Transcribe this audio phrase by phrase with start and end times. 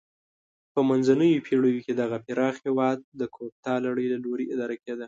[0.73, 4.99] په منځنیو پیړیو کې دغه پراخ هېواد د کوپتا لړۍ له لوري اداره کېده.